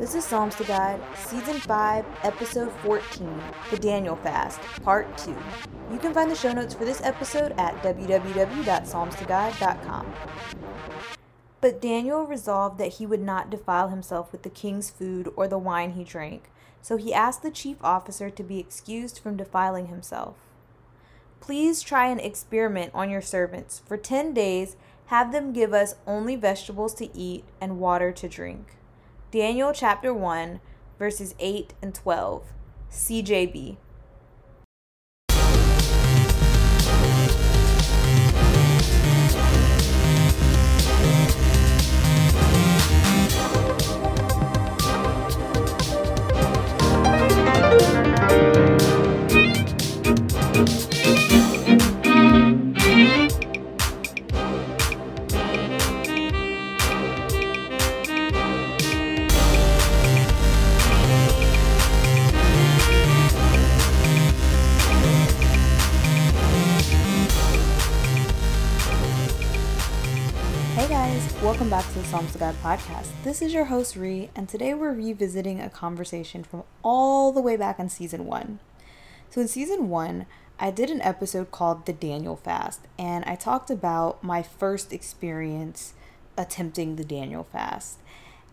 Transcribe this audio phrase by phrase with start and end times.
[0.00, 5.36] This is Psalms to God, Season 5, Episode 14, The Daniel Fast, Part 2.
[5.92, 10.14] You can find the show notes for this episode at www.psalmstogod.com.
[11.60, 15.58] But Daniel resolved that he would not defile himself with the king's food or the
[15.58, 16.44] wine he drank,
[16.80, 20.36] so he asked the chief officer to be excused from defiling himself.
[21.40, 23.82] Please try an experiment on your servants.
[23.84, 24.76] For 10 days,
[25.08, 28.76] have them give us only vegetables to eat and water to drink.
[29.30, 30.58] Daniel chapter 1,
[30.98, 32.42] verses 8 and 12.
[32.90, 33.76] CJB.
[71.60, 73.08] Welcome back to the Psalms to God podcast.
[73.22, 77.54] This is your host Ree, and today we're revisiting a conversation from all the way
[77.54, 78.60] back in season one.
[79.28, 80.24] So, in season one,
[80.58, 85.92] I did an episode called The Daniel Fast, and I talked about my first experience
[86.34, 87.98] attempting the Daniel Fast.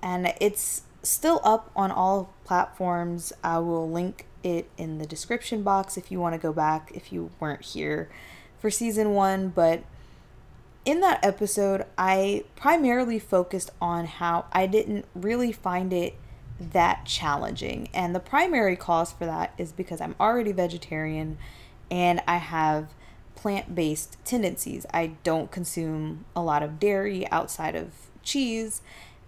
[0.04, 3.32] And it's still up on all platforms.
[3.42, 7.14] I will link it in the description box if you want to go back if
[7.14, 8.10] you weren't here
[8.60, 9.84] for season one, but
[10.88, 16.16] in that episode, I primarily focused on how I didn't really find it
[16.62, 17.90] that challenging.
[17.94, 21.40] And the primary cause for that is because I'm already vegetarian
[21.92, 22.94] and I have
[23.36, 24.86] plant based tendencies.
[24.94, 27.92] I don't consume a lot of dairy outside of
[28.24, 28.82] cheese.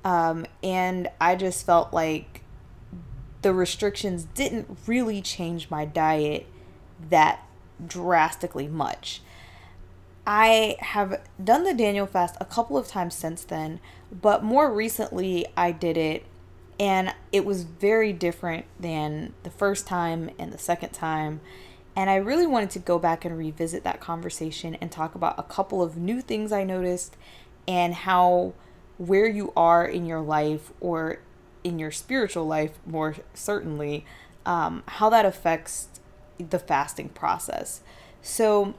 [0.06, 2.42] Um, and I just felt like
[3.42, 6.48] the restrictions didn't really change my diet
[7.10, 7.46] that
[7.86, 9.22] drastically much.
[10.32, 13.80] I have done the Daniel fast a couple of times since then,
[14.12, 16.24] but more recently I did it
[16.80, 21.42] and it was very different than the first time and the second time.
[21.96, 25.44] And I really wanted to go back and revisit that conversation and talk about a
[25.44, 27.18] couple of new things I noticed
[27.68, 28.54] and how
[29.00, 31.22] where you are in your life or
[31.64, 34.06] in your spiritual life, more certainly,
[34.46, 35.88] um, how that affects
[36.38, 37.82] the fasting process.
[38.22, 38.76] So,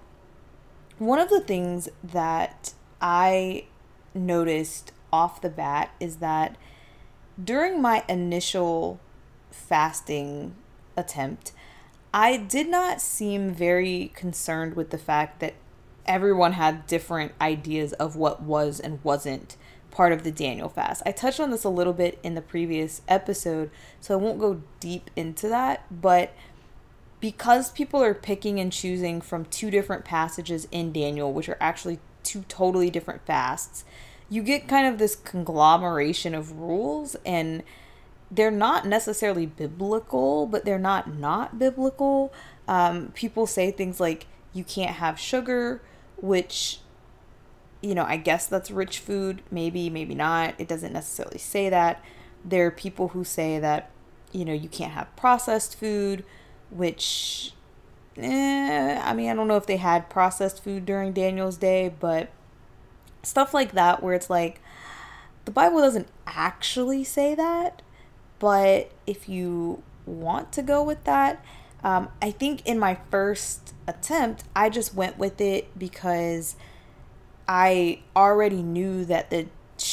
[1.01, 3.65] one of the things that I
[4.13, 6.57] noticed off the bat is that
[7.43, 9.01] during my initial
[9.51, 10.55] fasting
[10.99, 11.53] attempt,
[12.13, 15.55] I did not seem very concerned with the fact that
[16.05, 19.57] everyone had different ideas of what was and wasn't
[19.91, 21.03] part of the Daniel fast.
[21.07, 23.71] I touched on this a little bit in the previous episode,
[24.03, 26.35] so I won't go deep into that, but
[27.21, 31.99] because people are picking and choosing from two different passages in Daniel, which are actually
[32.23, 33.85] two totally different fasts,
[34.29, 37.63] you get kind of this conglomeration of rules and
[38.31, 42.33] they're not necessarily biblical, but they're not not biblical.
[42.69, 45.83] Um, people say things like you can't have sugar,
[46.17, 46.79] which,
[47.81, 49.43] you know, I guess that's rich food.
[49.51, 50.55] Maybe, maybe not.
[50.59, 52.03] It doesn't necessarily say that.
[52.45, 53.91] There are people who say that,
[54.33, 56.25] you know, you can't have processed food,
[56.71, 57.53] which,
[58.17, 62.31] eh, I mean, I don't know if they had processed food during Daniel's day, but
[63.23, 64.61] stuff like that where it's like,
[65.45, 67.83] the Bible doesn't actually say that
[68.41, 71.45] but if you want to go with that,
[71.85, 76.57] um, I think in my first attempt, I just went with it because
[77.47, 79.47] I already knew that the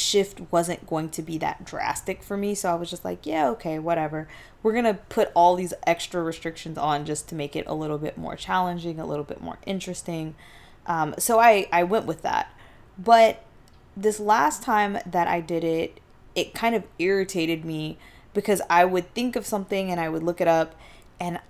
[0.08, 2.54] shift wasn't going to be that drastic for me.
[2.54, 4.28] So I was just like, yeah, okay, whatever.
[4.62, 7.98] We're going to put all these extra restrictions on just to make it a little
[7.98, 10.34] bit more challenging, a little bit more interesting.
[10.86, 12.52] Um, so I, I went with that.
[12.98, 13.44] But
[13.96, 16.00] this last time that I did it,
[16.34, 17.98] it kind of irritated me
[18.32, 20.74] because I would think of something and I would look it up
[21.18, 21.40] and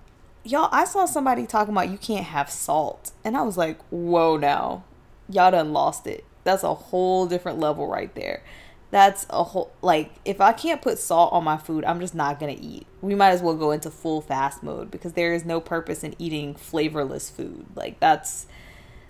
[0.45, 4.39] y'all I saw somebody talking about you can't have salt and I was like, "Whoa
[4.39, 4.85] now.
[5.29, 6.25] Y'all done lost it.
[6.49, 8.43] That's a whole different level right there."
[8.91, 12.41] That's a whole like if I can't put salt on my food, I'm just not
[12.41, 12.87] going to eat.
[13.03, 16.15] We might as well go into full fast mode because there is no purpose in
[16.19, 17.67] eating flavorless food.
[17.75, 18.47] Like that's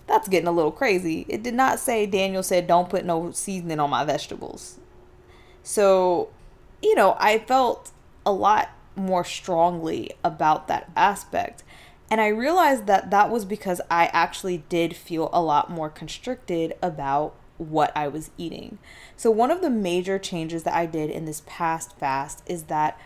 [0.09, 1.27] that's getting a little crazy.
[1.29, 4.81] It did not say Daniel said don't put no seasoning on my vegetables.
[5.63, 6.31] So
[6.83, 7.93] you know, I felt
[8.27, 11.63] a lot more strongly about that aspect.
[12.11, 16.75] And I realized that that was because I actually did feel a lot more constricted
[16.83, 18.79] about what I was eating.
[19.17, 22.99] So, one of the major changes that I did in this past fast is that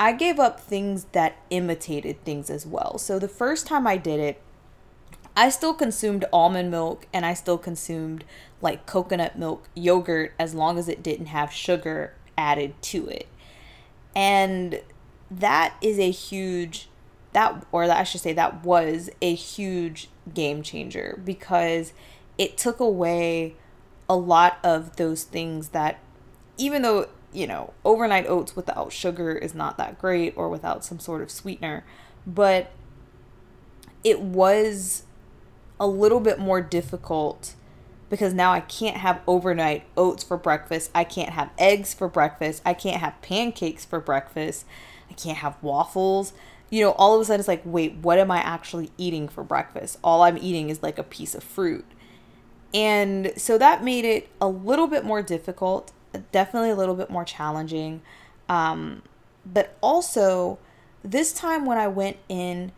[0.00, 2.98] I gave up things that imitated things as well.
[2.98, 4.40] So, the first time I did it,
[5.36, 8.24] I still consumed almond milk and I still consumed
[8.60, 13.28] like coconut milk yogurt as long as it didn't have sugar added to it.
[14.16, 14.80] And
[15.30, 16.88] that is a huge
[17.32, 21.92] that or that I should say that was a huge game changer because
[22.36, 23.56] it took away
[24.08, 25.98] a lot of those things that
[26.56, 30.98] even though you know overnight oats without sugar is not that great or without some
[30.98, 31.84] sort of sweetener
[32.26, 32.70] but
[34.02, 35.04] it was
[35.78, 37.54] a little bit more difficult
[38.10, 40.90] because now I can't have overnight oats for breakfast.
[40.94, 42.62] I can't have eggs for breakfast.
[42.64, 44.64] I can't have pancakes for breakfast.
[45.10, 46.32] I can't have waffles.
[46.70, 49.42] You know, all of a sudden it's like, wait, what am I actually eating for
[49.42, 49.98] breakfast?
[50.04, 51.84] All I'm eating is like a piece of fruit.
[52.74, 55.92] And so that made it a little bit more difficult,
[56.32, 58.02] definitely a little bit more challenging.
[58.48, 59.02] Um,
[59.46, 60.58] but also,
[61.02, 62.72] this time when I went in,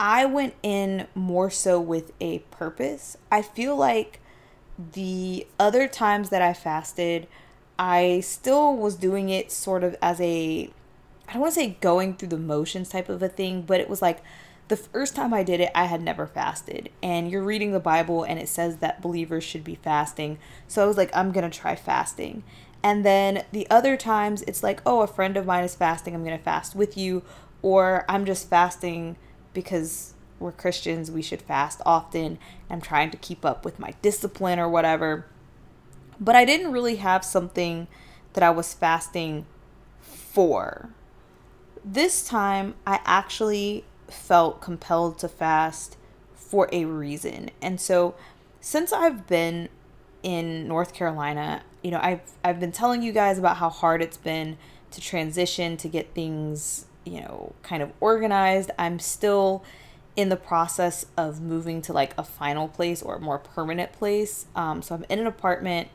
[0.00, 3.16] I went in more so with a purpose.
[3.30, 4.20] I feel like
[4.92, 7.26] the other times that I fasted,
[7.78, 10.70] I still was doing it sort of as a
[11.28, 13.88] I don't want to say going through the motions type of a thing, but it
[13.88, 14.22] was like
[14.68, 16.90] the first time I did it, I had never fasted.
[17.02, 20.38] And you're reading the Bible and it says that believers should be fasting.
[20.68, 22.44] So I was like, I'm going to try fasting.
[22.82, 26.14] And then the other times, it's like, oh, a friend of mine is fasting.
[26.14, 27.22] I'm going to fast with you.
[27.62, 29.16] Or I'm just fasting
[29.54, 31.10] because we're Christians.
[31.10, 32.38] We should fast often.
[32.68, 35.26] I'm trying to keep up with my discipline or whatever.
[36.20, 37.86] But I didn't really have something
[38.34, 39.46] that I was fasting
[40.00, 40.90] for
[41.84, 45.96] this time I actually felt compelled to fast
[46.34, 47.50] for a reason.
[47.60, 48.14] And so
[48.60, 49.68] since I've been
[50.22, 54.16] in North Carolina, you know, I've I've been telling you guys about how hard it's
[54.16, 54.56] been
[54.92, 58.70] to transition to get things, you know, kind of organized.
[58.78, 59.62] I'm still
[60.16, 64.46] in the process of moving to like a final place or a more permanent place.
[64.54, 65.88] Um, so I'm in an apartment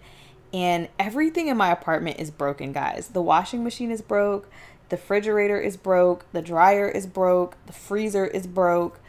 [0.53, 3.09] and everything in my apartment is broken, guys.
[3.09, 4.50] The washing machine is broke.
[4.89, 9.00] The refrigerator is broke, the dryer is broke, the freezer is broke,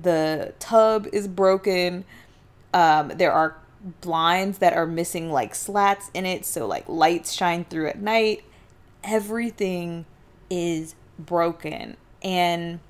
[0.00, 2.04] the tub is broken.
[2.72, 3.56] Um, there are
[4.00, 8.44] blinds that are missing like slats in it, so like lights shine through at night.
[9.02, 10.04] Everything
[10.50, 11.96] is broken.
[12.22, 12.80] And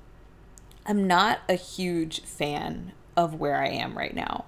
[0.85, 4.45] I'm not a huge fan of where I am right now.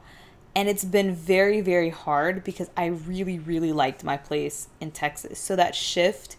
[0.56, 5.40] And it's been very, very hard because I really, really liked my place in Texas.
[5.40, 6.36] So that shift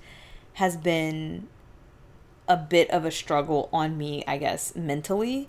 [0.54, 1.48] has been
[2.48, 5.48] a bit of a struggle on me, I guess, mentally,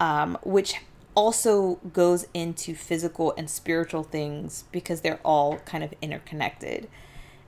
[0.00, 0.76] um, which
[1.14, 6.88] also goes into physical and spiritual things because they're all kind of interconnected.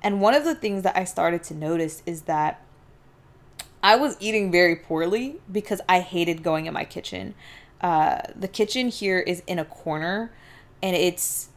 [0.02, 2.62] And one of the things that I started to notice is that
[3.82, 7.34] I was eating very poorly because I hated going in my kitchen.
[7.80, 10.32] Uh, the kitchen here is in a corner,
[10.82, 11.48] and it's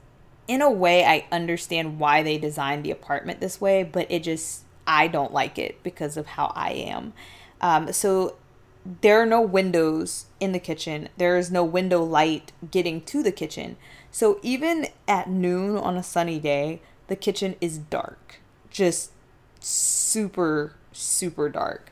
[0.48, 4.64] in a way I understand why they designed the apartment this way, but it just
[4.90, 7.14] I don't like it because of how I am.
[7.62, 8.36] Um, so
[9.02, 11.10] there are no windows in the kitchen.
[11.16, 13.78] There is no window light getting to the kitchen.
[14.10, 18.40] So even at noon on a sunny day, the kitchen is dark.
[18.72, 19.12] Just
[19.60, 21.92] super, super dark.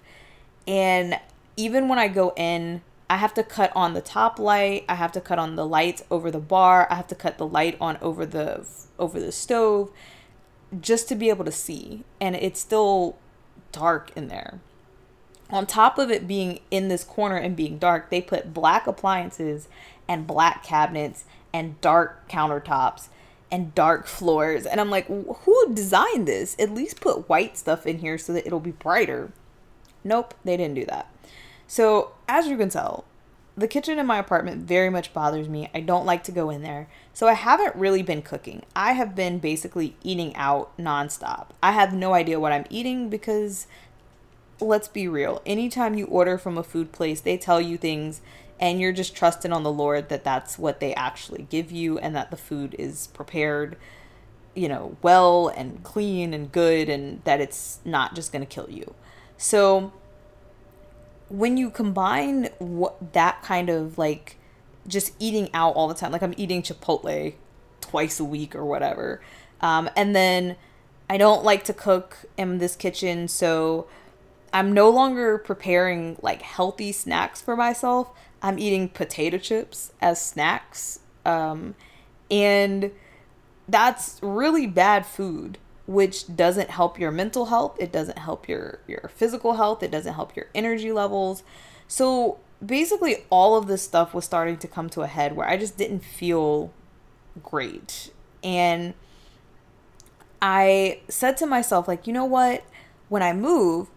[0.67, 1.19] And
[1.55, 2.81] even when I go in,
[3.11, 4.85] I have to cut on the top light.
[4.89, 6.87] I have to cut on the lights over the bar.
[6.89, 8.65] I have to cut the light on over the
[8.97, 9.91] over the stove
[10.79, 12.03] just to be able to see.
[12.19, 13.17] And it's still
[13.71, 14.59] dark in there.
[15.49, 19.69] On top of it being in this corner and being dark, they put black appliances
[20.07, 23.07] and black cabinets and dark countertops
[23.49, 24.65] and dark floors.
[24.65, 26.55] And I'm like, who designed this?
[26.59, 29.31] At least put white stuff in here so that it'll be brighter.
[30.03, 31.09] Nope, they didn't do that.
[31.65, 33.05] So, as you can tell,
[33.57, 35.69] the kitchen in my apartment very much bothers me.
[35.73, 36.87] I don't like to go in there.
[37.11, 38.61] So I haven't really been cooking.
[38.75, 41.47] I have been basically eating out nonstop.
[41.63, 43.65] I have no idea what I'm eating because
[44.61, 45.41] let's be real.
[45.43, 48.21] Anytime you order from a food place, they tell you things
[48.59, 52.15] and you're just trusting on the Lord that that's what they actually give you and
[52.15, 53.75] that the food is prepared,
[54.53, 58.69] you know, well and clean and good and that it's not just going to kill
[58.69, 58.93] you.
[59.35, 59.93] So
[61.29, 64.37] when you combine what that kind of like
[64.87, 67.33] just eating out all the time, like I'm eating Chipotle
[67.81, 69.21] twice a week or whatever.
[69.61, 70.55] Um, and then
[71.09, 73.87] I don't like to cook in this kitchen, so
[74.53, 78.11] I'm no longer preparing like healthy snacks for myself.
[78.41, 80.99] I'm eating potato chips as snacks.
[81.25, 81.75] Um,
[82.31, 82.91] and
[83.67, 85.57] that's really bad food
[85.87, 90.13] which doesn't help your mental health it doesn't help your your physical health it doesn't
[90.13, 91.43] help your energy levels.
[91.87, 95.55] So basically all of this stuff was starting to come to a head where i
[95.57, 96.71] just didn't feel
[97.41, 98.11] great.
[98.43, 98.93] And
[100.41, 102.63] i said to myself like you know what?
[103.09, 103.87] When i move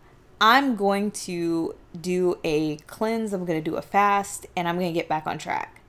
[0.40, 4.92] i'm going to do a cleanse i'm going to do a fast and i'm going
[4.92, 5.82] to get back on track.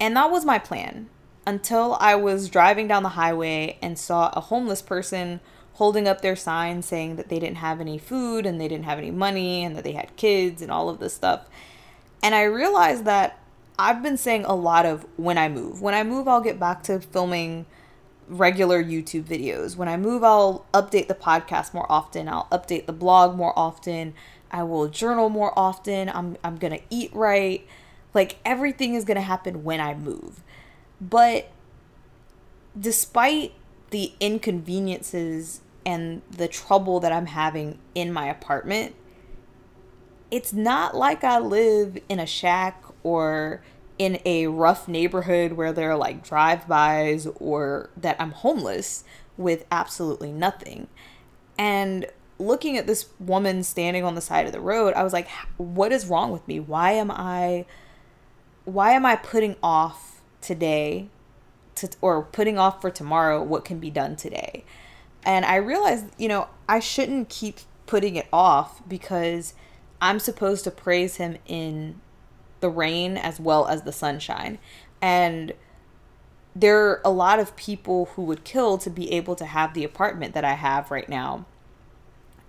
[0.00, 1.08] And that was my plan
[1.46, 5.40] until I was driving down the highway and saw a homeless person
[5.74, 8.98] holding up their sign saying that they didn't have any food and they didn't have
[8.98, 11.48] any money and that they had kids and all of this stuff.
[12.22, 13.38] And I realized that
[13.78, 15.82] I've been saying a lot of when I move.
[15.82, 17.66] When I move, I'll get back to filming
[18.28, 19.76] regular YouTube videos.
[19.76, 22.28] When I move, I'll update the podcast more often.
[22.28, 24.14] I'll update the blog more often.
[24.50, 26.08] I will journal more often.
[26.08, 27.66] I'm I'm going to eat right.
[28.14, 30.40] Like everything is going to happen when I move.
[31.10, 31.50] But
[32.78, 33.52] despite
[33.90, 38.94] the inconveniences and the trouble that I'm having in my apartment,
[40.30, 43.62] it's not like I live in a shack or
[43.98, 49.04] in a rough neighborhood where there are like drive-bys or that I'm homeless
[49.36, 50.88] with absolutely nothing.
[51.58, 52.06] And
[52.38, 55.92] looking at this woman standing on the side of the road, I was like, what
[55.92, 56.58] is wrong with me?
[56.58, 57.66] Why am I
[58.64, 60.13] why am I putting off
[60.44, 61.08] today
[61.76, 64.64] to or putting off for tomorrow what can be done today.
[65.24, 69.54] And I realized, you know, I shouldn't keep putting it off because
[70.00, 72.00] I'm supposed to praise him in
[72.60, 74.58] the rain as well as the sunshine.
[75.00, 75.52] And
[76.54, 79.84] there are a lot of people who would kill to be able to have the
[79.84, 81.46] apartment that I have right now,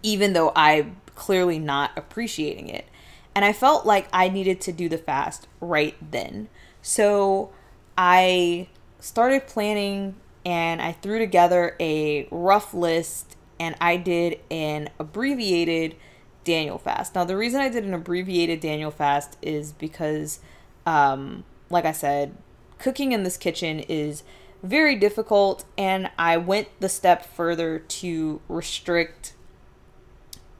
[0.04, 2.86] even though I'm clearly not appreciating it.
[3.34, 6.50] And I felt like I needed to do the fast right then.
[6.82, 7.52] So
[7.98, 8.68] I
[9.00, 15.96] started planning and I threw together a rough list and I did an abbreviated
[16.44, 17.16] Daniel fast.
[17.16, 20.40] Now, the reason I did an abbreviated Daniel fast is because,
[20.86, 22.36] um, like I said,
[22.78, 24.24] cooking in this kitchen is
[24.62, 29.34] very difficult, and I went the step further to restrict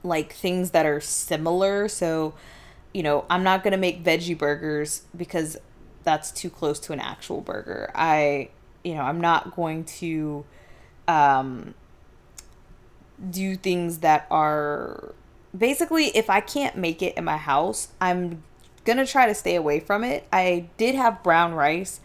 [0.02, 1.88] like things that are similar.
[1.88, 2.34] So,
[2.94, 5.56] you know, I'm not gonna make veggie burgers because
[6.06, 7.90] that's too close to an actual burger.
[7.94, 8.48] I,
[8.84, 10.46] you know, I'm not going to
[11.08, 11.74] um,
[13.30, 15.12] do things that are
[15.56, 18.44] basically if I can't make it in my house, I'm
[18.84, 20.26] going to try to stay away from it.
[20.32, 22.00] I did have brown rice,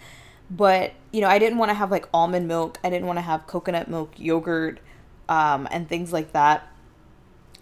[0.49, 2.79] but you know, I didn't want to have like almond milk.
[2.83, 4.79] I didn't want to have coconut milk yogurt
[5.29, 6.67] um, and things like that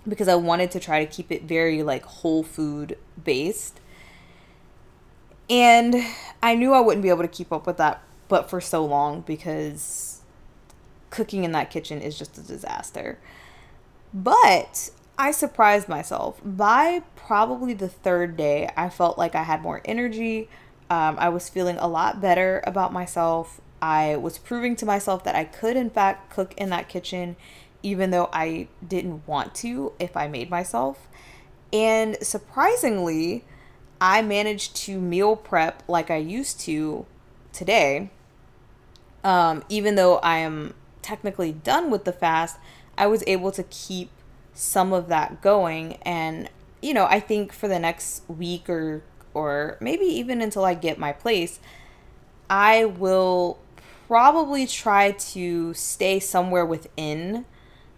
[0.07, 3.81] because I wanted to try to keep it very like whole food based.
[5.49, 5.95] And
[6.43, 9.21] I knew I wouldn't be able to keep up with that, but for so long
[9.21, 10.21] because
[11.09, 13.17] cooking in that kitchen is just a disaster.
[14.13, 16.39] But I surprised myself.
[16.43, 20.49] By probably the third day, I felt like I had more energy.
[20.89, 23.59] Um, I was feeling a lot better about myself.
[23.81, 27.35] I was proving to myself that I could, in fact, cook in that kitchen,
[27.81, 31.07] even though I didn't want to if I made myself.
[31.71, 33.45] And surprisingly,
[34.01, 37.05] I managed to meal prep like I used to
[37.51, 38.09] today.
[39.23, 42.57] Um, even though I am technically done with the fast,
[42.97, 44.09] I was able to keep
[44.53, 45.95] some of that going.
[46.03, 46.49] And,
[46.81, 49.03] you know, I think for the next week or,
[49.33, 51.59] or maybe even until I get my place,
[52.49, 53.59] I will
[54.07, 57.45] probably try to stay somewhere within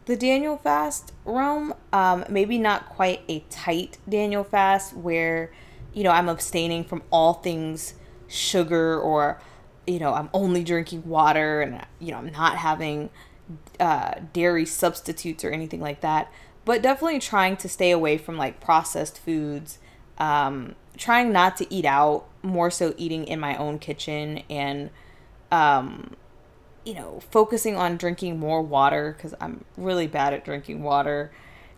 [0.05, 1.73] the Daniel fast realm.
[1.93, 5.51] Um, maybe not quite a tight Daniel fast where
[5.93, 7.95] you know, I'm abstaining from all things
[8.27, 9.41] sugar or,
[9.85, 13.09] you know, I'm only drinking water and, you know, I'm not having
[13.79, 16.31] uh, dairy substitutes or anything like that.
[16.63, 19.79] But definitely trying to stay away from like processed foods,
[20.17, 24.91] um, trying not to eat out, more so eating in my own kitchen and,
[25.51, 26.15] um,
[26.85, 31.31] you know, focusing on drinking more water because I'm really bad at drinking water.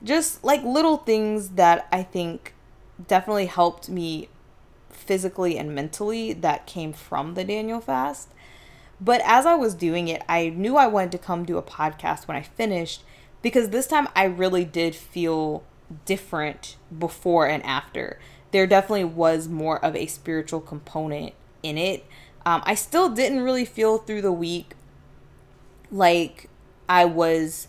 [0.04, 2.54] Just like little things that I think
[3.08, 4.30] definitely helped me
[4.90, 8.30] physically and mentally that came from the Daniel fast.
[9.02, 12.28] But as I was doing it, I knew I wanted to come do a podcast
[12.28, 13.04] when I finished
[13.42, 15.64] because this time I really did feel
[16.06, 18.20] different before and after.
[18.52, 22.06] There definitely was more of a spiritual component in it.
[22.46, 24.74] Um, I still didn't really feel through the week
[25.92, 26.50] like
[26.88, 27.68] I was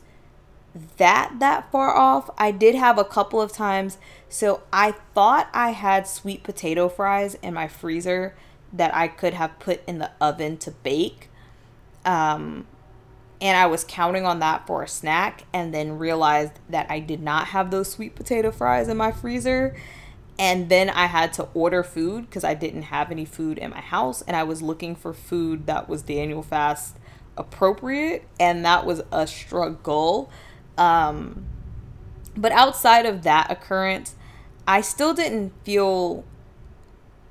[0.96, 2.30] that that far off.
[2.36, 3.98] I did have a couple of times.
[4.28, 8.34] So I thought I had sweet potato fries in my freezer
[8.72, 11.30] that I could have put in the oven to bake.
[12.04, 12.66] Um,
[13.40, 17.20] and I was counting on that for a snack and then realized that I did
[17.20, 19.76] not have those sweet potato fries in my freezer.
[20.38, 23.80] And then I had to order food because I didn't have any food in my
[23.80, 26.96] house and I was looking for food that was Daniel fast
[27.36, 30.30] appropriate and that was a struggle.
[30.76, 31.46] Um,
[32.36, 34.14] but outside of that occurrence,
[34.66, 36.24] I still didn't feel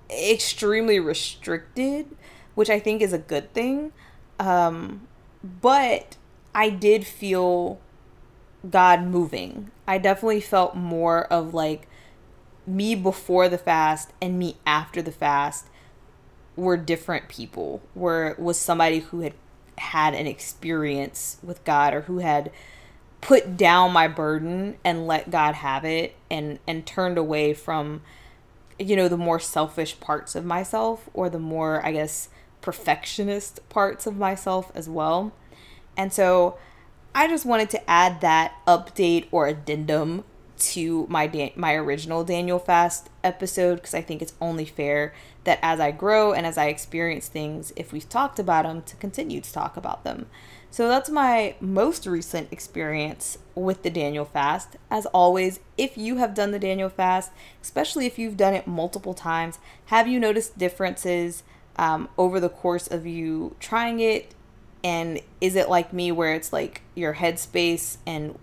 [0.10, 2.08] extremely restricted,
[2.56, 3.92] which I think is a good thing.
[4.40, 5.08] Um,
[5.44, 6.18] but
[6.54, 7.80] I did feel
[8.70, 9.72] God moving.
[9.88, 11.88] I definitely felt more of like
[12.66, 15.68] me before the fast and me after the fast
[16.56, 17.82] were different people.
[17.96, 19.34] Were was somebody who had
[19.78, 22.52] had an experience with God or who had
[23.24, 28.02] put down my burden and let God have it and and turned away from
[28.78, 32.28] you know the more selfish parts of myself or the more I guess
[32.62, 35.34] perfectionist parts of myself as well.
[35.96, 36.58] And so
[37.16, 40.26] I just wanted to add that update or addendum
[40.58, 45.14] to my Dan- my original Daniel Fast episode because I think it's only fair
[45.46, 48.96] that as I grow and as I experience things, if we've talked about them, to
[48.98, 50.28] continue to talk about them.
[50.74, 54.76] So that's my most recent experience with the Daniel Fast.
[54.90, 57.30] As always, if you have done the Daniel Fast,
[57.62, 61.44] especially if you've done it multiple times, have you noticed differences
[61.76, 64.34] um, over the course of you trying it?
[64.84, 68.40] And is it like me where it's like your headspace and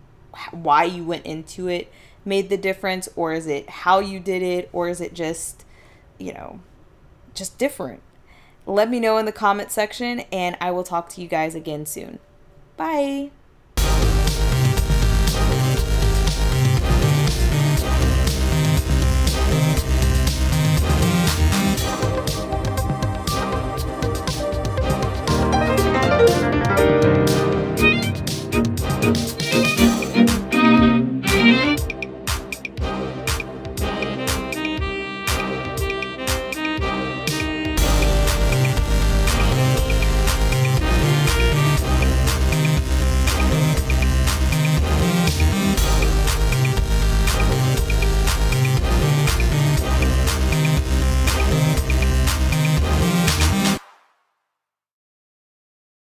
[0.53, 1.93] why you went into it
[2.25, 3.09] made the difference?
[3.17, 4.71] Or is it how you did it?
[4.73, 5.65] Or is it just,
[6.17, 6.61] you know,
[7.35, 8.03] just different?
[8.67, 11.87] Let me know in the comment section, and I will talk to you guys again
[11.87, 12.19] soon.
[12.77, 13.31] Bye.